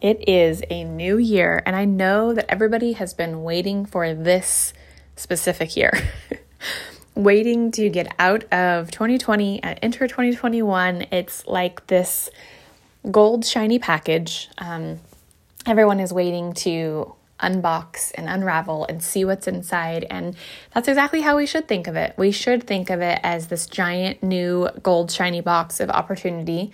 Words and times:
It 0.00 0.28
is 0.28 0.62
a 0.70 0.84
new 0.84 1.18
year, 1.18 1.62
and 1.66 1.76
I 1.76 1.84
know 1.84 2.32
that 2.32 2.46
everybody 2.48 2.92
has 2.92 3.12
been 3.12 3.42
waiting 3.42 3.84
for 3.84 4.14
this 4.14 4.72
specific 5.16 5.76
year. 5.76 5.92
waiting 7.14 7.70
to 7.72 7.88
get 7.90 8.14
out 8.18 8.44
of 8.52 8.90
2020 8.90 9.62
and 9.62 9.78
enter 9.82 10.08
2021. 10.08 11.06
It's 11.10 11.46
like 11.46 11.86
this 11.88 12.30
gold 13.10 13.44
shiny 13.44 13.78
package. 13.78 14.48
Um, 14.58 15.00
everyone 15.66 16.00
is 16.00 16.12
waiting 16.12 16.54
to 16.54 17.14
unbox 17.40 18.12
and 18.14 18.28
unravel 18.28 18.86
and 18.88 19.02
see 19.02 19.24
what's 19.24 19.46
inside. 19.46 20.06
And 20.10 20.36
that's 20.74 20.88
exactly 20.88 21.22
how 21.22 21.36
we 21.36 21.46
should 21.46 21.68
think 21.68 21.86
of 21.86 21.96
it. 21.96 22.14
We 22.16 22.30
should 22.30 22.64
think 22.64 22.90
of 22.90 23.00
it 23.00 23.18
as 23.22 23.48
this 23.48 23.66
giant 23.66 24.22
new 24.22 24.68
gold 24.82 25.10
shiny 25.10 25.40
box 25.40 25.80
of 25.80 25.90
opportunity 25.90 26.72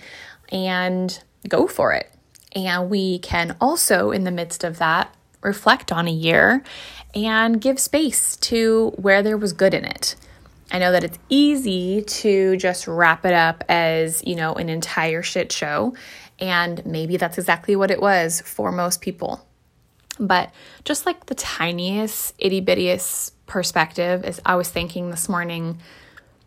and 0.50 1.18
go 1.48 1.66
for 1.66 1.92
it. 1.92 2.12
And 2.56 2.88
we 2.88 3.18
can 3.18 3.54
also, 3.60 4.10
in 4.10 4.24
the 4.24 4.30
midst 4.30 4.64
of 4.64 4.78
that, 4.78 5.14
reflect 5.42 5.92
on 5.92 6.08
a 6.08 6.12
year 6.12 6.64
and 7.14 7.60
give 7.60 7.78
space 7.78 8.34
to 8.36 8.94
where 8.96 9.22
there 9.22 9.36
was 9.36 9.52
good 9.52 9.74
in 9.74 9.84
it. 9.84 10.16
I 10.72 10.78
know 10.78 10.90
that 10.90 11.04
it's 11.04 11.18
easy 11.28 12.02
to 12.02 12.56
just 12.56 12.88
wrap 12.88 13.24
it 13.24 13.34
up 13.34 13.62
as, 13.68 14.24
you 14.26 14.34
know, 14.34 14.54
an 14.54 14.70
entire 14.70 15.22
shit 15.22 15.52
show. 15.52 15.94
And 16.40 16.84
maybe 16.84 17.18
that's 17.18 17.38
exactly 17.38 17.76
what 17.76 17.90
it 17.90 18.00
was 18.00 18.40
for 18.40 18.72
most 18.72 19.02
people. 19.02 19.46
But 20.18 20.50
just 20.84 21.04
like 21.04 21.26
the 21.26 21.34
tiniest, 21.34 22.34
itty 22.38 22.62
bittiest 22.62 23.32
perspective, 23.46 24.24
as 24.24 24.40
I 24.46 24.56
was 24.56 24.70
thinking 24.70 25.10
this 25.10 25.28
morning, 25.28 25.78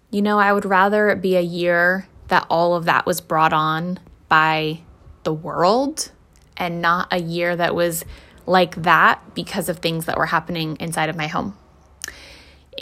you 0.09 0.23
know, 0.23 0.39
I 0.39 0.52
would 0.53 0.66
rather 0.66 1.09
it 1.09 1.22
be 1.22 1.36
a 1.36 1.41
year 1.41 2.08
that 2.30 2.48
all 2.50 2.76
of 2.76 2.86
that 2.86 3.05
was 3.05 3.22
brought 3.22 3.53
on 3.53 4.00
by 4.28 4.81
the 5.23 5.34
world 5.34 6.12
and 6.58 6.82
not 6.82 7.08
a 7.12 7.20
year 7.20 7.55
that 7.55 7.76
was 7.76 8.05
like 8.46 8.76
that 8.84 9.36
because 9.36 9.70
of 9.70 9.78
things 9.78 10.05
that 10.05 10.18
were 10.18 10.25
happening 10.25 10.78
inside 10.80 11.09
of 11.09 11.16
my 11.16 11.28
home. 11.28 11.58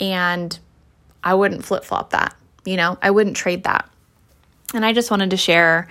And 0.00 0.58
I 1.22 1.34
wouldn't 1.34 1.64
flip 1.64 1.84
flop 1.84 2.10
that, 2.10 2.34
you 2.64 2.76
know, 2.76 2.98
I 3.02 3.10
wouldn't 3.10 3.36
trade 3.36 3.64
that. 3.64 3.88
And 4.74 4.84
I 4.84 4.92
just 4.92 5.10
wanted 5.10 5.30
to 5.30 5.36
share 5.36 5.88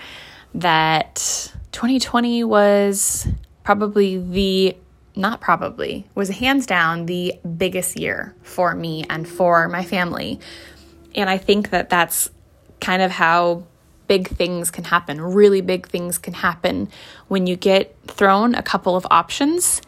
that 0.56 1.52
2020 1.72 2.44
was 2.44 3.28
probably 3.64 4.18
the, 4.18 4.78
not 5.16 5.42
probably, 5.42 6.08
was 6.16 6.30
hands 6.30 6.66
down 6.66 7.06
the 7.06 7.36
biggest 7.58 8.00
year 8.00 8.36
for 8.42 8.74
me 8.74 9.06
and 9.10 9.28
for 9.28 9.68
my 9.68 9.84
family. 9.84 10.40
And 11.16 11.30
I 11.30 11.38
think 11.38 11.72
that 11.72 11.90
that's 11.90 12.30
kind 12.80 13.02
of 13.02 13.12
how 13.12 13.64
big 14.08 14.28
things 14.30 14.72
can 14.72 14.84
happen. 14.84 15.22
Really 15.22 15.62
big 15.62 15.88
things 15.88 16.18
can 16.18 16.34
happen 16.34 16.90
when 17.28 17.48
you 17.48 17.56
get 17.56 17.96
thrown 18.08 18.56
a 18.56 18.64
couple 18.64 18.96
of 18.96 19.06
options. 19.12 19.82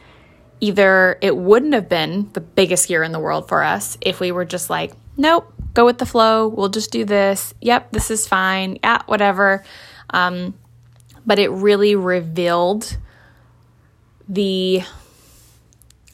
Either 0.61 1.17
it 1.21 1.35
wouldn't 1.37 1.73
have 1.73 1.87
been 1.87 2.29
the 2.33 2.41
biggest 2.41 2.89
year 2.89 3.03
in 3.03 3.11
the 3.11 3.19
world 3.19 3.47
for 3.47 3.63
us 3.63 3.97
if 4.01 4.19
we 4.19 4.31
were 4.31 4.45
just 4.45 4.69
like, 4.69 4.91
nope, 5.15 5.51
go 5.73 5.85
with 5.85 5.97
the 5.97 6.05
flow. 6.05 6.47
We'll 6.47 6.69
just 6.69 6.91
do 6.91 7.05
this. 7.05 7.53
Yep, 7.61 7.91
this 7.91 8.11
is 8.11 8.27
fine. 8.27 8.79
Yeah, 8.83 9.01
whatever. 9.05 9.63
Um, 10.09 10.53
but 11.25 11.39
it 11.39 11.49
really 11.51 11.95
revealed 11.95 12.97
the 14.27 14.81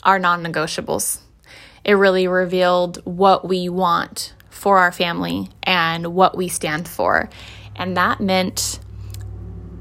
our 0.04 0.20
non-negotiables. 0.20 1.20
It 1.84 1.94
really 1.94 2.28
revealed 2.28 3.04
what 3.06 3.48
we 3.48 3.70
want 3.70 4.34
for 4.50 4.78
our 4.78 4.92
family 4.92 5.50
and 5.64 6.14
what 6.14 6.38
we 6.38 6.48
stand 6.48 6.88
for. 6.88 7.30
And 7.76 7.98
that 7.98 8.20
meant 8.20 8.80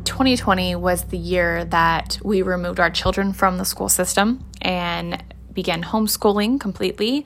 2020 0.04 0.76
was 0.76 1.04
the 1.04 1.18
year 1.18 1.64
that 1.66 2.18
we 2.22 2.42
removed 2.42 2.80
our 2.80 2.90
children 2.90 3.32
from 3.32 3.58
the 3.58 3.64
school 3.64 3.88
system 3.88 4.44
and 4.60 5.22
began 5.52 5.82
homeschooling 5.82 6.60
completely 6.60 7.24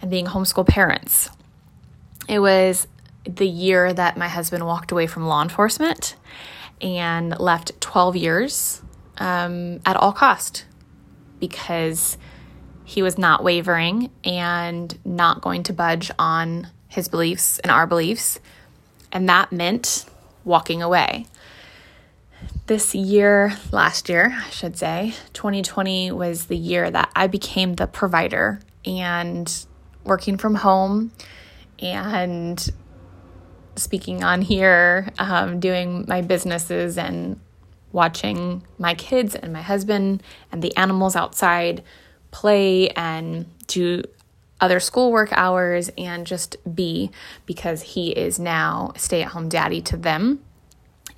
and 0.00 0.10
being 0.10 0.26
homeschool 0.26 0.66
parents. 0.66 1.30
It 2.28 2.38
was 2.38 2.86
the 3.24 3.46
year 3.46 3.92
that 3.92 4.16
my 4.16 4.28
husband 4.28 4.66
walked 4.66 4.92
away 4.92 5.06
from 5.06 5.26
law 5.26 5.42
enforcement 5.42 6.16
and 6.80 7.38
left 7.38 7.80
12 7.80 8.16
years 8.16 8.82
um, 9.18 9.80
at 9.86 9.96
all 9.96 10.12
cost 10.12 10.66
because 11.40 12.18
he 12.84 13.02
was 13.02 13.16
not 13.16 13.42
wavering 13.42 14.10
and 14.24 14.98
not 15.04 15.40
going 15.40 15.62
to 15.64 15.72
budge 15.72 16.10
on 16.18 16.68
his 16.88 17.08
beliefs 17.08 17.58
and 17.60 17.72
our 17.72 17.86
beliefs 17.86 18.38
and 19.14 19.28
that 19.28 19.52
meant 19.52 20.04
walking 20.44 20.82
away. 20.82 21.26
This 22.66 22.94
year, 22.94 23.56
last 23.70 24.08
year, 24.08 24.36
I 24.36 24.50
should 24.50 24.76
say, 24.76 25.14
2020 25.32 26.10
was 26.12 26.46
the 26.46 26.56
year 26.56 26.90
that 26.90 27.10
I 27.14 27.28
became 27.28 27.74
the 27.74 27.86
provider 27.86 28.60
and 28.84 29.66
working 30.02 30.36
from 30.36 30.56
home 30.56 31.12
and 31.78 32.70
speaking 33.76 34.24
on 34.24 34.42
here, 34.42 35.08
um, 35.18 35.60
doing 35.60 36.04
my 36.08 36.20
businesses 36.20 36.98
and 36.98 37.40
watching 37.92 38.62
my 38.78 38.94
kids 38.94 39.34
and 39.34 39.52
my 39.52 39.62
husband 39.62 40.22
and 40.50 40.62
the 40.62 40.76
animals 40.76 41.16
outside 41.16 41.82
play 42.30 42.88
and 42.90 43.46
do 43.68 44.02
other 44.64 44.80
schoolwork 44.80 45.28
hours 45.32 45.90
and 45.98 46.26
just 46.26 46.56
be 46.74 47.10
because 47.44 47.82
he 47.82 48.12
is 48.12 48.38
now 48.38 48.94
stay 48.96 49.20
at 49.20 49.32
home 49.32 49.46
daddy 49.46 49.82
to 49.82 49.94
them. 49.94 50.42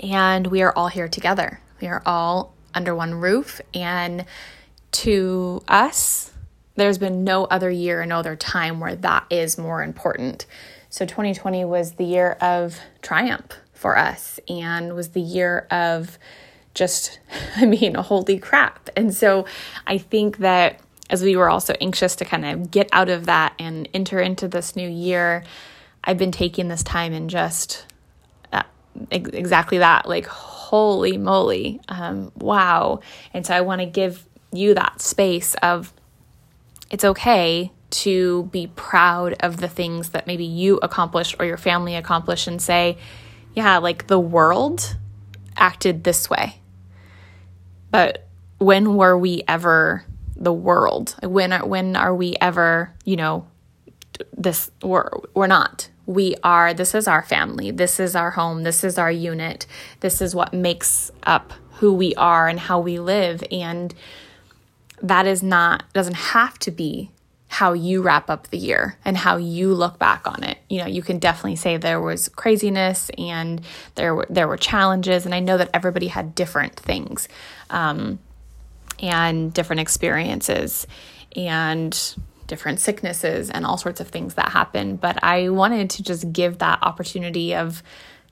And 0.01 0.49
we 0.49 0.63
are 0.63 0.73
all 0.75 0.89
here 0.89 1.07
together. 1.07 1.61
We 1.81 1.87
are 1.87 2.03
all 2.05 2.55
under 2.75 2.93
one 2.93 3.15
roof. 3.15 3.61
And 3.73 4.25
to 4.91 5.63
us, 5.69 6.33
there's 6.75 6.99
been 6.99 7.23
no 7.23 7.45
other 7.45 7.71
year, 7.71 8.05
no 8.05 8.19
other 8.19 8.35
time 8.35 8.81
where 8.81 8.97
that 8.97 9.27
is 9.31 9.57
more 9.57 9.81
important. 9.81 10.47
So 10.91 11.07
2020 11.07 11.65
was 11.65 11.93
the 11.93 12.05
year 12.05 12.33
of 12.41 12.81
triumph 13.01 13.53
for 13.73 13.97
us 13.97 14.41
and 14.49 14.93
was 14.95 15.11
the 15.11 15.21
year 15.21 15.69
of 15.71 16.19
just, 16.75 17.21
I 17.57 17.65
mean, 17.65 17.95
holy 17.95 18.41
crap. 18.41 18.91
And 18.97 19.15
so 19.15 19.47
I 19.87 19.99
think 19.99 20.39
that 20.39 20.81
as 21.09 21.23
we 21.23 21.37
were 21.37 21.49
also 21.49 21.75
anxious 21.81 22.17
to 22.17 22.25
kind 22.25 22.45
of 22.45 22.71
get 22.71 22.89
out 22.93 23.09
of 23.09 23.27
that 23.27 23.55
and 23.59 23.89
enter 23.95 24.21
into 24.21 24.49
this 24.49 24.75
new 24.75 24.89
year, 24.89 25.45
I've 26.03 26.19
been 26.19 26.33
taking 26.33 26.69
this 26.69 26.83
time 26.83 27.13
and 27.13 27.31
just 27.31 27.87
uh, 28.53 28.63
ex- 29.11 29.31
exactly 29.31 29.79
that 29.79 30.09
like, 30.09 30.27
holy 30.27 31.17
moly, 31.17 31.81
um, 31.89 32.33
wow. 32.37 33.01
And 33.33 33.47
so 33.47 33.55
I 33.55 33.61
want 33.61 33.81
to 33.81 33.87
give 33.87 34.27
you 34.53 34.75
that 34.75 35.01
space 35.01 35.55
of 35.63 35.93
it's 36.91 37.05
okay 37.05 37.73
to 37.89 38.45
be 38.45 38.67
proud 38.75 39.35
of 39.41 39.59
the 39.59 39.69
things 39.69 40.11
that 40.11 40.27
maybe 40.27 40.45
you 40.45 40.79
accomplished 40.83 41.37
or 41.39 41.47
your 41.47 41.57
family 41.57 41.95
accomplished 41.95 42.49
and 42.49 42.61
say, 42.61 42.99
yeah, 43.55 43.79
like 43.79 44.07
the 44.09 44.19
world 44.19 44.97
acted 45.57 46.05
this 46.05 46.29
way. 46.29 46.61
But 47.91 48.27
when 48.59 48.97
were 48.97 49.17
we 49.17 49.43
ever 49.47 50.05
the 50.37 50.53
world. 50.53 51.17
When 51.23 51.53
are, 51.53 51.67
when 51.67 51.97
are 51.97 52.15
we 52.15 52.37
ever, 52.41 52.93
you 53.05 53.17
know, 53.17 53.47
this 54.37 54.71
we're 54.83 55.11
we're 55.35 55.47
not. 55.47 55.91
We 56.07 56.37
are 56.45 56.73
this 56.73 56.95
is 56.95 57.09
our 57.09 57.23
family. 57.23 57.71
This 57.71 57.99
is 57.99 58.15
our 58.15 58.31
home. 58.33 58.63
This 58.63 58.85
is 58.85 58.99
our 58.99 59.11
unit. 59.11 59.67
This 60.01 60.21
is 60.21 60.35
what 60.35 60.55
makes 60.55 61.11
up 61.25 61.53
who 61.73 61.93
we 61.93 62.15
are 62.15 62.49
and 62.49 62.59
how 62.59 62.81
we 62.81 62.99
live 62.99 63.45
and 63.51 63.95
that 65.03 65.27
is 65.27 65.43
not 65.43 65.85
doesn't 65.93 66.17
have 66.17 66.59
to 66.59 66.71
be 66.71 67.11
how 67.49 67.73
you 67.73 68.03
wrap 68.03 68.29
up 68.29 68.49
the 68.49 68.59
year 68.59 68.99
and 69.05 69.17
how 69.17 69.37
you 69.37 69.73
look 69.73 69.99
back 69.99 70.27
on 70.27 70.43
it. 70.43 70.59
You 70.69 70.81
know, 70.81 70.87
you 70.87 71.03
can 71.03 71.19
definitely 71.19 71.57
say 71.57 71.77
there 71.77 72.01
was 72.01 72.29
craziness 72.29 73.11
and 73.17 73.61
there 73.95 74.15
were 74.15 74.27
there 74.29 74.49
were 74.49 74.57
challenges, 74.57 75.25
and 75.25 75.35
I 75.35 75.41
know 75.41 75.57
that 75.57 75.71
everybody 75.73 76.09
had 76.09 76.35
different 76.35 76.77
things. 76.77 77.29
Um, 77.71 78.19
and 79.01 79.53
different 79.53 79.81
experiences 79.81 80.87
and 81.35 82.17
different 82.47 82.81
sicknesses 82.81 83.51
and 83.51 83.67
all 83.67 83.77
sorts 83.77 84.01
of 84.01 84.09
things 84.09 84.35
that 84.35 84.51
happen. 84.51 84.97
But 84.97 85.23
I 85.23 85.49
wanted 85.49 85.91
to 85.91 86.03
just 86.03 86.33
give 86.33 86.59
that 86.59 86.83
opportunity 86.83 87.55
of, 87.55 87.83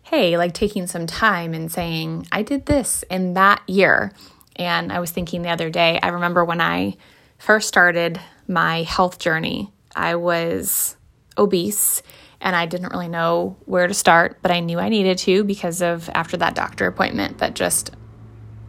hey, 0.02 0.38
like 0.38 0.54
taking 0.54 0.86
some 0.86 1.06
time 1.06 1.54
and 1.54 1.70
saying, 1.70 2.26
I 2.32 2.42
did 2.42 2.66
this 2.66 3.04
in 3.10 3.34
that 3.34 3.62
year. 3.68 4.12
And 4.56 4.92
I 4.92 5.00
was 5.00 5.10
thinking 5.10 5.42
the 5.42 5.50
other 5.50 5.70
day, 5.70 5.98
I 6.02 6.08
remember 6.08 6.44
when 6.44 6.60
I 6.60 6.96
first 7.38 7.68
started 7.68 8.20
my 8.46 8.82
health 8.82 9.18
journey, 9.18 9.72
I 9.96 10.14
was 10.14 10.96
obese 11.36 12.02
and 12.40 12.54
I 12.54 12.66
didn't 12.66 12.90
really 12.90 13.08
know 13.08 13.56
where 13.64 13.86
to 13.86 13.94
start, 13.94 14.38
but 14.42 14.50
I 14.50 14.60
knew 14.60 14.78
I 14.78 14.90
needed 14.90 15.18
to 15.18 15.44
because 15.44 15.82
of 15.82 16.10
after 16.14 16.36
that 16.36 16.54
doctor 16.54 16.86
appointment 16.86 17.38
that 17.38 17.54
just 17.54 17.90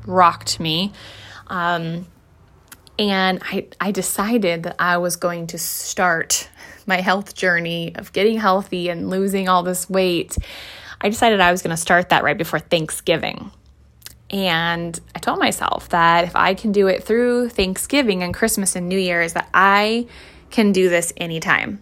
rocked 0.05 0.59
me. 0.59 0.93
Um, 1.47 2.07
and 2.97 3.41
I, 3.43 3.67
I 3.79 3.91
decided 3.91 4.63
that 4.63 4.75
I 4.79 4.97
was 4.97 5.15
going 5.15 5.47
to 5.47 5.57
start 5.57 6.49
my 6.87 7.01
health 7.01 7.35
journey 7.35 7.93
of 7.95 8.13
getting 8.13 8.37
healthy 8.37 8.89
and 8.89 9.09
losing 9.09 9.49
all 9.49 9.63
this 9.63 9.89
weight. 9.89 10.37
I 11.01 11.09
decided 11.09 11.39
I 11.39 11.51
was 11.51 11.61
going 11.61 11.75
to 11.75 11.81
start 11.81 12.09
that 12.09 12.23
right 12.23 12.37
before 12.37 12.59
Thanksgiving. 12.59 13.51
And 14.29 14.99
I 15.13 15.19
told 15.19 15.39
myself 15.39 15.89
that 15.89 16.23
if 16.23 16.35
I 16.35 16.53
can 16.53 16.71
do 16.71 16.87
it 16.87 17.03
through 17.03 17.49
Thanksgiving 17.49 18.23
and 18.23 18.33
Christmas 18.33 18.75
and 18.75 18.89
New 18.89 18.97
Year's, 18.97 19.33
that 19.33 19.49
I 19.53 20.07
can 20.49 20.71
do 20.71 20.89
this 20.89 21.13
anytime. 21.17 21.81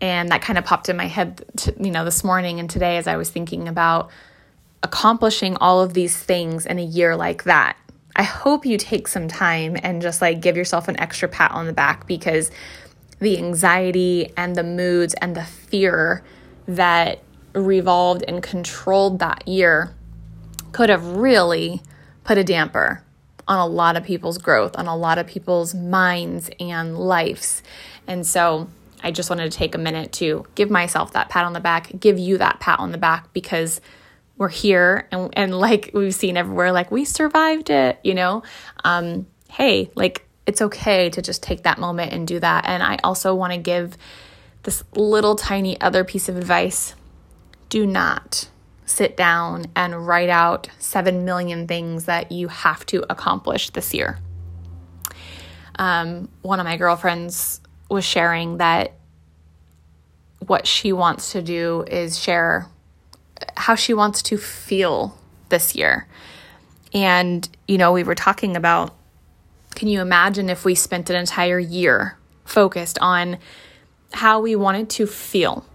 And 0.00 0.30
that 0.30 0.42
kind 0.42 0.58
of 0.58 0.64
popped 0.64 0.88
in 0.88 0.96
my 0.96 1.06
head, 1.06 1.44
to, 1.58 1.74
you 1.78 1.90
know, 1.90 2.04
this 2.04 2.22
morning 2.22 2.60
and 2.60 2.68
today 2.68 2.98
as 2.98 3.06
I 3.06 3.16
was 3.16 3.30
thinking 3.30 3.68
about 3.68 4.10
accomplishing 4.82 5.56
all 5.56 5.82
of 5.82 5.94
these 5.94 6.16
things 6.16 6.66
in 6.66 6.78
a 6.78 6.84
year 6.84 7.16
like 7.16 7.44
that. 7.44 7.76
I 8.16 8.22
hope 8.22 8.64
you 8.64 8.78
take 8.78 9.08
some 9.08 9.28
time 9.28 9.76
and 9.82 10.00
just 10.00 10.22
like 10.22 10.40
give 10.40 10.56
yourself 10.56 10.88
an 10.88 10.98
extra 10.98 11.28
pat 11.28 11.50
on 11.52 11.66
the 11.66 11.72
back 11.74 12.06
because 12.06 12.50
the 13.18 13.36
anxiety 13.36 14.32
and 14.38 14.56
the 14.56 14.62
moods 14.62 15.14
and 15.14 15.36
the 15.36 15.44
fear 15.44 16.24
that 16.66 17.22
revolved 17.52 18.24
and 18.26 18.42
controlled 18.42 19.18
that 19.18 19.46
year 19.46 19.94
could 20.72 20.88
have 20.88 21.06
really 21.06 21.82
put 22.24 22.38
a 22.38 22.44
damper 22.44 23.02
on 23.46 23.58
a 23.58 23.66
lot 23.66 23.96
of 23.96 24.04
people's 24.04 24.38
growth, 24.38 24.76
on 24.76 24.86
a 24.86 24.96
lot 24.96 25.18
of 25.18 25.26
people's 25.26 25.74
minds 25.74 26.50
and 26.58 26.98
lives. 26.98 27.62
And 28.06 28.26
so 28.26 28.68
I 29.02 29.12
just 29.12 29.30
wanted 29.30 29.50
to 29.50 29.56
take 29.56 29.74
a 29.74 29.78
minute 29.78 30.12
to 30.14 30.46
give 30.54 30.70
myself 30.70 31.12
that 31.12 31.28
pat 31.28 31.44
on 31.44 31.52
the 31.52 31.60
back, 31.60 31.92
give 32.00 32.18
you 32.18 32.38
that 32.38 32.60
pat 32.60 32.80
on 32.80 32.92
the 32.92 32.98
back 32.98 33.32
because 33.32 33.80
we're 34.38 34.48
here 34.48 35.08
and, 35.10 35.30
and 35.34 35.58
like 35.58 35.90
we've 35.94 36.14
seen 36.14 36.36
everywhere, 36.36 36.72
like 36.72 36.90
we 36.90 37.04
survived 37.04 37.70
it, 37.70 37.98
you 38.04 38.14
know? 38.14 38.42
Um, 38.84 39.26
hey, 39.50 39.90
like 39.94 40.26
it's 40.46 40.62
okay 40.62 41.10
to 41.10 41.22
just 41.22 41.42
take 41.42 41.62
that 41.62 41.78
moment 41.78 42.12
and 42.12 42.28
do 42.28 42.38
that. 42.40 42.66
And 42.66 42.82
I 42.82 42.98
also 43.02 43.34
want 43.34 43.52
to 43.52 43.58
give 43.58 43.96
this 44.62 44.84
little 44.94 45.36
tiny 45.36 45.80
other 45.80 46.04
piece 46.04 46.28
of 46.28 46.36
advice 46.36 46.94
do 47.68 47.86
not 47.86 48.48
sit 48.84 49.16
down 49.16 49.66
and 49.74 50.06
write 50.06 50.28
out 50.28 50.68
7 50.78 51.24
million 51.24 51.66
things 51.66 52.04
that 52.04 52.30
you 52.30 52.48
have 52.48 52.86
to 52.86 53.04
accomplish 53.10 53.70
this 53.70 53.92
year. 53.92 54.18
Um, 55.78 56.28
one 56.42 56.60
of 56.60 56.64
my 56.64 56.76
girlfriends 56.76 57.60
was 57.90 58.04
sharing 58.04 58.58
that 58.58 58.94
what 60.46 60.66
she 60.66 60.92
wants 60.92 61.32
to 61.32 61.42
do 61.42 61.84
is 61.88 62.18
share 62.18 62.68
how 63.56 63.74
she 63.74 63.94
wants 63.94 64.22
to 64.22 64.36
feel 64.36 65.18
this 65.48 65.74
year. 65.74 66.06
And, 66.92 67.48
you 67.68 67.78
know, 67.78 67.92
we 67.92 68.02
were 68.02 68.14
talking 68.14 68.56
about 68.56 68.94
can 69.74 69.88
you 69.88 70.00
imagine 70.00 70.48
if 70.48 70.64
we 70.64 70.74
spent 70.74 71.10
an 71.10 71.16
entire 71.16 71.58
year 71.58 72.16
focused 72.46 72.98
on 73.02 73.36
how 74.14 74.40
we 74.40 74.56
wanted 74.56 74.88
to 74.88 75.06
feel? 75.06 75.66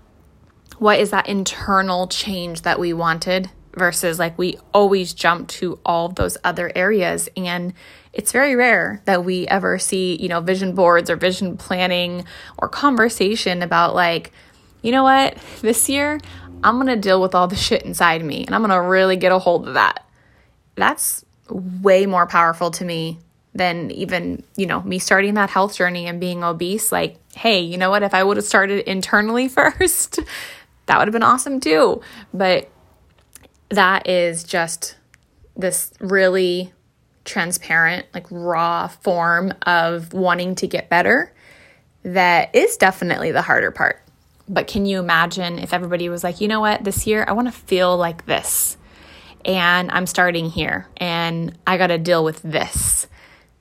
what 0.81 0.99
is 0.99 1.11
that 1.11 1.29
internal 1.29 2.07
change 2.07 2.63
that 2.63 2.79
we 2.79 2.91
wanted 2.91 3.47
versus 3.75 4.17
like 4.17 4.35
we 4.35 4.57
always 4.73 5.13
jump 5.13 5.47
to 5.47 5.77
all 5.85 6.09
those 6.09 6.39
other 6.43 6.71
areas 6.73 7.29
and 7.37 7.71
it's 8.13 8.31
very 8.31 8.55
rare 8.55 8.99
that 9.05 9.23
we 9.23 9.47
ever 9.47 9.77
see 9.77 10.17
you 10.19 10.27
know 10.27 10.41
vision 10.41 10.73
boards 10.73 11.07
or 11.07 11.15
vision 11.15 11.55
planning 11.55 12.25
or 12.57 12.67
conversation 12.67 13.61
about 13.61 13.93
like 13.93 14.31
you 14.81 14.91
know 14.91 15.03
what 15.03 15.37
this 15.61 15.87
year 15.87 16.19
i'm 16.63 16.75
going 16.75 16.87
to 16.87 16.95
deal 16.95 17.21
with 17.21 17.35
all 17.35 17.47
the 17.47 17.55
shit 17.55 17.83
inside 17.83 18.23
me 18.23 18.45
and 18.45 18.55
i'm 18.55 18.61
going 18.61 18.69
to 18.69 18.81
really 18.81 19.15
get 19.15 19.31
a 19.31 19.39
hold 19.39 19.67
of 19.67 19.73
that 19.75 20.05
that's 20.75 21.25
way 21.49 22.05
more 22.05 22.27
powerful 22.27 22.71
to 22.71 22.85
me 22.85 23.19
than 23.53 23.91
even 23.91 24.43
you 24.55 24.65
know 24.65 24.81
me 24.83 24.97
starting 24.97 25.33
that 25.33 25.49
health 25.49 25.75
journey 25.75 26.07
and 26.07 26.19
being 26.19 26.43
obese 26.43 26.91
like 26.91 27.17
hey 27.35 27.59
you 27.59 27.77
know 27.77 27.89
what 27.89 28.03
if 28.03 28.13
i 28.13 28.23
would 28.23 28.37
have 28.37 28.45
started 28.45 28.89
internally 28.89 29.47
first 29.49 30.19
that 30.91 30.97
would 30.97 31.07
have 31.07 31.13
been 31.13 31.23
awesome 31.23 31.61
too. 31.61 32.01
But 32.33 32.69
that 33.69 34.09
is 34.09 34.43
just 34.43 34.97
this 35.55 35.93
really 36.01 36.73
transparent, 37.23 38.07
like 38.13 38.25
raw 38.29 38.87
form 38.87 39.53
of 39.61 40.11
wanting 40.11 40.55
to 40.55 40.67
get 40.67 40.89
better 40.89 41.33
that 42.03 42.53
is 42.55 42.77
definitely 42.77 43.31
the 43.31 43.43
harder 43.43 43.71
part. 43.71 44.01
But 44.51 44.68
can 44.68 44.86
you 44.86 45.00
imagine 45.00 45.59
if 45.59 45.74
everybody 45.74 46.09
was 46.09 46.25
like, 46.25 46.42
you 46.42 46.50
know 46.50 46.59
what, 46.59 46.83
this 46.83 47.07
year 47.07 47.24
I 47.25 47.31
want 47.31 47.48
to 47.48 47.53
feel 47.53 47.95
like 47.95 48.25
this, 48.25 48.75
and 49.45 49.89
I'm 49.89 50.06
starting 50.06 50.50
here, 50.50 50.88
and 50.98 51.57
I 51.65 51.77
got 51.77 51.88
to 51.88 51.98
deal 51.98 52.24
with 52.25 52.42
this? 52.42 53.07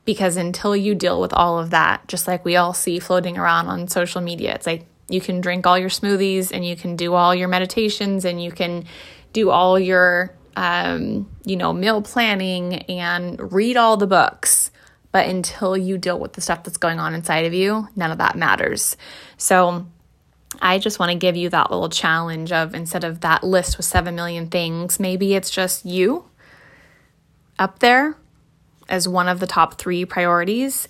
Because 0.05 0.37
until 0.37 0.75
you 0.75 0.97
deal 0.97 1.21
with 1.21 1.33
all 1.33 1.61
of 1.61 1.71
that, 1.71 2.09
just 2.09 2.27
like 2.27 2.45
we 2.45 2.57
all 2.57 2.75
see 2.75 2.99
floating 2.99 3.39
around 3.39 3.69
on 3.69 3.87
social 3.87 4.21
media, 4.21 4.53
it's 4.53 4.67
like 4.67 4.85
you 5.09 5.21
can 5.21 5.41
drink 5.41 5.65
all 5.65 5.79
your 5.79 5.91
smoothies 5.91 6.51
and 6.51 6.67
you 6.67 6.75
can 6.75 6.97
do 6.97 7.15
all 7.15 7.33
your 7.35 7.47
meditations 7.47 8.25
and 8.25 8.43
you 8.43 8.51
can 8.51 8.85
do 9.33 9.51
all 9.51 9.79
your 9.79 10.35
um, 10.57 11.31
you 11.45 11.57
know 11.57 11.73
meal 11.73 12.03
planning 12.03 12.83
and 12.83 13.53
read 13.53 13.77
all 13.77 13.97
the 13.97 14.09
books. 14.09 14.73
But 15.13 15.29
until 15.29 15.77
you 15.77 15.99
deal 15.99 16.19
with 16.19 16.33
the 16.33 16.41
stuff 16.41 16.65
that's 16.65 16.77
going 16.79 16.99
on 16.99 17.15
inside 17.15 17.45
of 17.45 17.55
you 17.55 17.89
none 17.95 18.11
of 18.11 18.19
that 18.19 18.37
matters. 18.37 18.97
So 19.37 19.87
i 20.61 20.79
just 20.79 20.99
want 20.99 21.11
to 21.11 21.19
give 21.19 21.37
you 21.37 21.49
that 21.49 21.71
little 21.71 21.89
challenge 21.89 22.53
of 22.53 22.75
instead 22.75 23.05
of 23.05 23.21
that 23.21 23.43
list 23.43 23.77
with 23.77 23.87
7 23.87 24.15
million 24.15 24.49
things 24.49 25.01
maybe 25.01 25.35
it's 25.35 25.51
just 25.51 25.85
you 25.85 26.25
up 27.59 27.79
there 27.81 28.17
as 28.89 29.07
one 29.07 29.29
of 29.29 29.41
the 29.41 29.47
top 29.47 29.75
three 29.79 30.05
priorities 30.05 30.89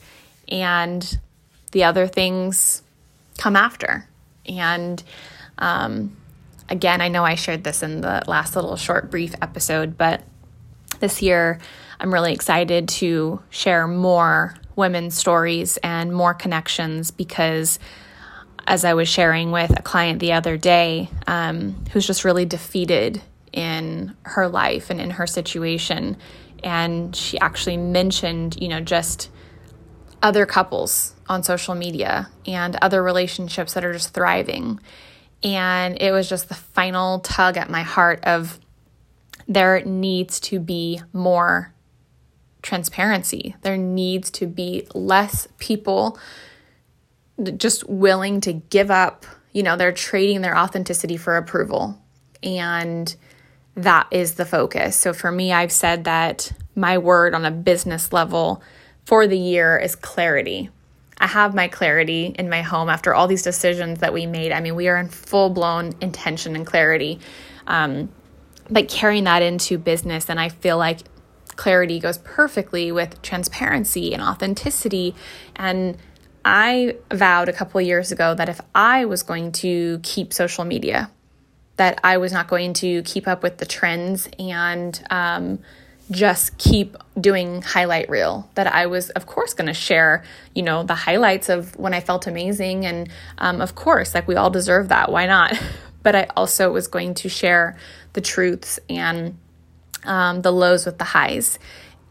and 0.48 1.18
the 1.72 1.84
other 1.84 2.06
things 2.06 2.82
come 3.38 3.56
after. 3.56 4.06
And 4.46 5.02
um, 5.58 6.16
again, 6.68 7.00
I 7.00 7.08
know 7.08 7.24
I 7.24 7.34
shared 7.34 7.62
this 7.62 7.82
in 7.82 8.00
the 8.00 8.22
last 8.26 8.56
little 8.56 8.76
short, 8.76 9.10
brief 9.10 9.34
episode, 9.40 9.96
but 9.96 10.22
this 10.98 11.22
year 11.22 11.58
I'm 12.00 12.12
really 12.12 12.32
excited 12.32 12.88
to 12.88 13.40
share 13.50 13.86
more 13.86 14.56
women's 14.76 15.16
stories 15.16 15.76
and 15.78 16.12
more 16.12 16.34
connections 16.34 17.10
because 17.10 17.78
as 18.70 18.84
I 18.84 18.94
was 18.94 19.08
sharing 19.08 19.50
with 19.50 19.76
a 19.76 19.82
client 19.82 20.20
the 20.20 20.32
other 20.32 20.56
day 20.56 21.10
um, 21.26 21.84
who's 21.92 22.06
just 22.06 22.24
really 22.24 22.44
defeated 22.44 23.20
in 23.52 24.16
her 24.22 24.46
life 24.46 24.90
and 24.90 25.00
in 25.00 25.10
her 25.10 25.26
situation. 25.26 26.16
And 26.62 27.14
she 27.16 27.36
actually 27.40 27.78
mentioned, 27.78 28.62
you 28.62 28.68
know, 28.68 28.78
just 28.78 29.28
other 30.22 30.46
couples 30.46 31.16
on 31.28 31.42
social 31.42 31.74
media 31.74 32.28
and 32.46 32.76
other 32.76 33.02
relationships 33.02 33.74
that 33.74 33.84
are 33.84 33.92
just 33.92 34.14
thriving. 34.14 34.78
And 35.42 36.00
it 36.00 36.12
was 36.12 36.28
just 36.28 36.48
the 36.48 36.54
final 36.54 37.18
tug 37.18 37.56
at 37.56 37.70
my 37.70 37.82
heart 37.82 38.20
of 38.22 38.60
there 39.48 39.82
needs 39.84 40.38
to 40.40 40.60
be 40.60 41.02
more 41.12 41.74
transparency. 42.62 43.56
There 43.62 43.76
needs 43.76 44.30
to 44.30 44.46
be 44.46 44.86
less 44.94 45.48
people 45.58 46.20
just 47.56 47.88
willing 47.88 48.40
to 48.42 48.52
give 48.52 48.90
up, 48.90 49.26
you 49.52 49.62
know, 49.62 49.76
they're 49.76 49.92
trading 49.92 50.40
their 50.40 50.56
authenticity 50.56 51.16
for 51.16 51.36
approval. 51.36 52.00
And 52.42 53.14
that 53.76 54.06
is 54.10 54.34
the 54.34 54.44
focus. 54.44 54.96
So 54.96 55.12
for 55.12 55.30
me, 55.30 55.52
I've 55.52 55.72
said 55.72 56.04
that 56.04 56.52
my 56.74 56.98
word 56.98 57.34
on 57.34 57.44
a 57.44 57.50
business 57.50 58.12
level 58.12 58.62
for 59.04 59.26
the 59.26 59.38
year 59.38 59.78
is 59.78 59.96
clarity. 59.96 60.70
I 61.18 61.26
have 61.26 61.54
my 61.54 61.68
clarity 61.68 62.34
in 62.38 62.48
my 62.48 62.62
home 62.62 62.88
after 62.88 63.14
all 63.14 63.26
these 63.26 63.42
decisions 63.42 64.00
that 64.00 64.12
we 64.12 64.26
made. 64.26 64.52
I 64.52 64.60
mean, 64.60 64.74
we 64.74 64.88
are 64.88 64.96
in 64.96 65.08
full 65.08 65.50
blown 65.50 65.92
intention 66.00 66.56
and 66.56 66.66
clarity. 66.66 67.20
Um, 67.66 68.08
but 68.70 68.88
carrying 68.88 69.24
that 69.24 69.42
into 69.42 69.76
business, 69.76 70.30
and 70.30 70.40
I 70.40 70.48
feel 70.48 70.78
like 70.78 71.00
clarity 71.56 71.98
goes 72.00 72.18
perfectly 72.18 72.90
with 72.90 73.20
transparency 73.20 74.14
and 74.14 74.22
authenticity. 74.22 75.14
And 75.56 75.98
I 76.44 76.96
vowed 77.12 77.48
a 77.48 77.52
couple 77.52 77.80
years 77.80 78.12
ago 78.12 78.34
that 78.34 78.48
if 78.48 78.60
I 78.74 79.04
was 79.04 79.22
going 79.22 79.52
to 79.52 80.00
keep 80.02 80.32
social 80.32 80.64
media, 80.64 81.10
that 81.76 82.00
I 82.04 82.18
was 82.18 82.32
not 82.32 82.48
going 82.48 82.74
to 82.74 83.02
keep 83.02 83.26
up 83.26 83.42
with 83.42 83.58
the 83.58 83.66
trends 83.66 84.28
and 84.38 85.02
um, 85.10 85.60
just 86.10 86.58
keep 86.58 86.96
doing 87.18 87.62
highlight 87.62 88.10
reel. 88.10 88.50
That 88.54 88.66
i 88.66 88.86
was 88.86 89.10
of 89.10 89.26
course 89.26 89.54
going 89.54 89.68
to 89.68 89.74
share 89.74 90.24
you 90.54 90.62
know 90.62 90.82
the 90.82 90.94
highlights 90.94 91.48
of 91.48 91.76
when 91.78 91.94
i 91.94 92.00
felt 92.00 92.26
amazing 92.26 92.84
and 92.84 93.08
um, 93.38 93.60
of 93.60 93.74
course 93.74 94.14
like 94.14 94.26
we 94.26 94.34
all 94.34 94.50
deserve 94.50 94.88
that. 94.88 95.10
Why 95.10 95.26
not? 95.26 95.60
But 96.02 96.14
i 96.14 96.28
also 96.34 96.72
was 96.72 96.88
going 96.88 97.12
to 97.16 97.28
share 97.28 97.76
the 98.14 98.22
truths 98.22 98.80
and 98.88 99.36
um, 100.04 100.40
the 100.40 100.50
lows 100.50 100.86
with 100.86 100.96
the 100.96 101.04
highs 101.04 101.58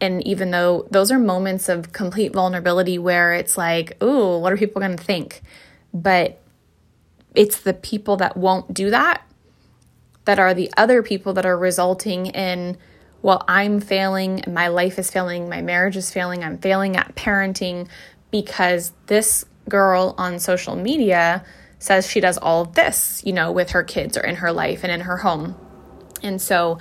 and 0.00 0.26
even 0.26 0.50
though 0.50 0.86
those 0.90 1.10
are 1.10 1.18
moments 1.18 1.68
of 1.68 1.92
complete 1.92 2.32
vulnerability 2.32 2.98
where 2.98 3.32
it's 3.32 3.56
like 3.58 4.02
"Ooh, 4.02 4.38
what 4.38 4.52
are 4.52 4.56
people 4.56 4.80
going 4.80 4.96
to 4.96 5.02
think 5.02 5.42
but 5.92 6.40
it's 7.34 7.60
the 7.60 7.74
people 7.74 8.16
that 8.16 8.36
won't 8.36 8.72
do 8.74 8.90
that 8.90 9.22
that 10.24 10.38
are 10.38 10.54
the 10.54 10.70
other 10.76 11.02
people 11.02 11.32
that 11.32 11.46
are 11.46 11.58
resulting 11.58 12.26
in 12.26 12.76
well, 13.22 13.44
I'm 13.48 13.80
failing, 13.80 14.42
my 14.48 14.68
life 14.68 14.98
is 14.98 15.10
failing, 15.10 15.48
my 15.48 15.60
marriage 15.60 15.96
is 15.96 16.10
failing, 16.10 16.42
I'm 16.42 16.58
failing 16.58 16.96
at 16.96 17.14
parenting 17.14 17.88
because 18.30 18.92
this 19.06 19.44
girl 19.68 20.14
on 20.16 20.38
social 20.38 20.74
media 20.74 21.44
says 21.78 22.06
she 22.06 22.20
does 22.20 22.38
all 22.38 22.62
of 22.62 22.74
this, 22.74 23.22
you 23.24 23.32
know, 23.32 23.52
with 23.52 23.70
her 23.70 23.82
kids 23.82 24.16
or 24.16 24.22
in 24.22 24.36
her 24.36 24.52
life 24.52 24.84
and 24.84 24.92
in 24.92 25.02
her 25.02 25.18
home. 25.18 25.54
And 26.22 26.40
so 26.40 26.78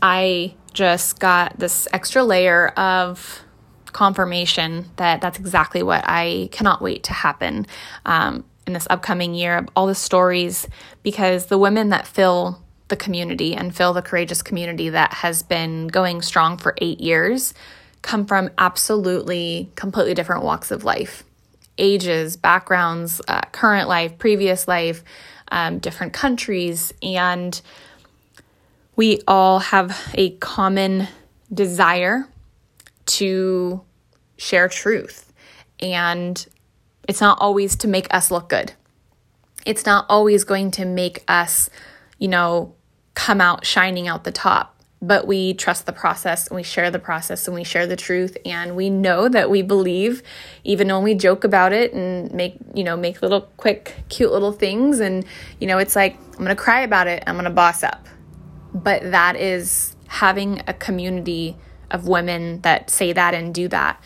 I 0.00 0.54
just 0.76 1.18
got 1.18 1.58
this 1.58 1.88
extra 1.92 2.22
layer 2.22 2.68
of 2.68 3.42
confirmation 3.86 4.84
that 4.96 5.22
that's 5.22 5.38
exactly 5.38 5.82
what 5.82 6.04
I 6.06 6.50
cannot 6.52 6.82
wait 6.82 7.04
to 7.04 7.14
happen 7.14 7.66
um, 8.04 8.44
in 8.66 8.74
this 8.74 8.86
upcoming 8.90 9.34
year. 9.34 9.66
All 9.74 9.86
the 9.86 9.94
stories, 9.94 10.68
because 11.02 11.46
the 11.46 11.56
women 11.56 11.88
that 11.88 12.06
fill 12.06 12.62
the 12.88 12.96
community 12.96 13.54
and 13.54 13.74
fill 13.74 13.94
the 13.94 14.02
courageous 14.02 14.42
community 14.42 14.90
that 14.90 15.14
has 15.14 15.42
been 15.42 15.88
going 15.88 16.20
strong 16.20 16.58
for 16.58 16.74
eight 16.78 17.00
years 17.00 17.54
come 18.02 18.26
from 18.26 18.50
absolutely 18.58 19.72
completely 19.76 20.14
different 20.14 20.44
walks 20.44 20.70
of 20.70 20.84
life 20.84 21.24
ages, 21.78 22.38
backgrounds, 22.38 23.20
uh, 23.28 23.42
current 23.52 23.86
life, 23.86 24.16
previous 24.16 24.66
life, 24.66 25.04
um, 25.48 25.78
different 25.78 26.14
countries. 26.14 26.92
And 27.02 27.60
we 28.96 29.20
all 29.28 29.58
have 29.58 30.10
a 30.14 30.30
common 30.38 31.06
desire 31.52 32.26
to 33.04 33.82
share 34.38 34.68
truth. 34.68 35.32
And 35.78 36.44
it's 37.06 37.20
not 37.20 37.38
always 37.40 37.76
to 37.76 37.88
make 37.88 38.12
us 38.12 38.30
look 38.30 38.48
good. 38.48 38.72
It's 39.66 39.84
not 39.84 40.06
always 40.08 40.44
going 40.44 40.70
to 40.72 40.84
make 40.84 41.22
us, 41.28 41.68
you 42.18 42.28
know, 42.28 42.74
come 43.14 43.40
out 43.40 43.66
shining 43.66 44.08
out 44.08 44.24
the 44.24 44.32
top. 44.32 44.72
But 45.02 45.26
we 45.26 45.52
trust 45.52 45.84
the 45.84 45.92
process 45.92 46.48
and 46.48 46.56
we 46.56 46.62
share 46.62 46.90
the 46.90 46.98
process 46.98 47.46
and 47.46 47.54
we 47.54 47.64
share 47.64 47.86
the 47.86 47.96
truth 47.96 48.38
and 48.46 48.74
we 48.74 48.88
know 48.88 49.28
that 49.28 49.50
we 49.50 49.60
believe 49.60 50.22
even 50.64 50.88
when 50.88 51.02
we 51.02 51.14
joke 51.14 51.44
about 51.44 51.74
it 51.74 51.92
and 51.92 52.32
make, 52.32 52.56
you 52.74 52.82
know, 52.82 52.96
make 52.96 53.20
little 53.20 53.42
quick 53.58 53.94
cute 54.08 54.32
little 54.32 54.52
things 54.52 54.98
and 54.98 55.26
you 55.60 55.66
know, 55.66 55.76
it's 55.76 55.94
like 55.94 56.16
I'm 56.28 56.44
going 56.44 56.48
to 56.48 56.56
cry 56.56 56.80
about 56.80 57.08
it, 57.08 57.22
I'm 57.26 57.34
going 57.34 57.44
to 57.44 57.50
boss 57.50 57.82
up. 57.82 58.06
But 58.82 59.10
that 59.10 59.36
is 59.36 59.96
having 60.08 60.62
a 60.66 60.74
community 60.74 61.56
of 61.90 62.06
women 62.06 62.60
that 62.60 62.90
say 62.90 63.12
that 63.12 63.34
and 63.34 63.54
do 63.54 63.68
that. 63.68 64.00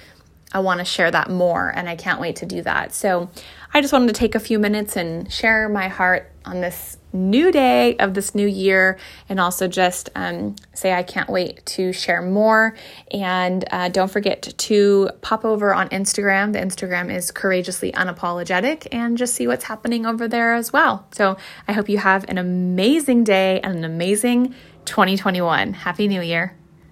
I 0.53 0.61
want 0.61 0.79
to 0.79 0.85
share 0.85 1.11
that 1.11 1.31
more 1.31 1.73
and 1.75 1.89
I 1.89 1.97
can't 1.97 2.21
wait 2.21 2.37
to 2.37 2.47
do 2.47 2.63
that. 2.63 2.95
So, 2.95 3.31
I 3.73 3.81
just 3.81 3.93
wanted 3.93 4.09
to 4.09 4.15
take 4.15 4.35
a 4.35 4.41
few 4.41 4.59
minutes 4.59 4.97
and 4.97 5.33
share 5.33 5.69
my 5.69 5.87
heart 5.89 6.31
on 6.45 6.61
this 6.61 6.97
new 7.13 7.53
day 7.53 7.97
of 7.99 8.15
this 8.15 8.35
new 8.35 8.47
year 8.47 8.99
and 9.29 9.39
also 9.39 9.69
just 9.69 10.11
um, 10.17 10.57
say 10.75 10.93
I 10.93 11.03
can't 11.03 11.29
wait 11.29 11.65
to 11.67 11.93
share 11.93 12.21
more. 12.21 12.75
And 13.13 13.65
uh, 13.71 13.89
don't 13.89 14.11
forget 14.11 14.43
to 14.43 15.11
pop 15.21 15.45
over 15.45 15.73
on 15.73 15.89
Instagram. 15.91 16.53
The 16.53 16.59
Instagram 16.59 17.15
is 17.15 17.31
courageously 17.31 17.93
unapologetic 17.93 18.89
and 18.91 19.17
just 19.17 19.35
see 19.35 19.47
what's 19.47 19.65
happening 19.65 20.05
over 20.05 20.27
there 20.27 20.55
as 20.55 20.73
well. 20.73 21.07
So 21.13 21.37
I 21.69 21.73
hope 21.73 21.89
you 21.89 21.99
have 21.99 22.29
an 22.29 22.39
amazing 22.39 23.23
day 23.23 23.61
and 23.61 23.77
an 23.77 23.85
amazing 23.85 24.55
2021. 24.85 25.75
Happy 25.75 26.09
New 26.09 26.23
Year. 26.23 26.60